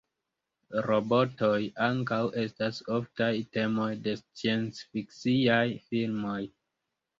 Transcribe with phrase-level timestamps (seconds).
[0.85, 6.43] Robotoj ankaŭ estas oftaj temoj de sciencfiksiaj filmoj.